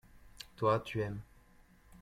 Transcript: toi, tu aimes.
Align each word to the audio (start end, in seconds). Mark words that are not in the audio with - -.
toi, 0.55 0.79
tu 0.79 1.03
aimes. 1.03 1.21